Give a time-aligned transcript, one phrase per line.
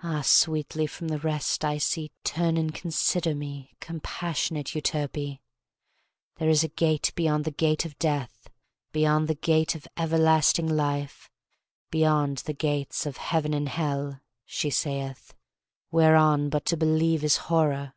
[0.00, 5.40] (Ah, sweetly from the rest I see Turn and consider me Compassionate Euterpe!)
[6.36, 8.48] "There is a gate beyond the gate of Death,
[8.92, 11.28] Beyond the gate of everlasting Life,
[11.90, 15.34] Beyond the gates of Heaven and Hell," she saith,
[15.90, 17.94] "Whereon but to believe is horror!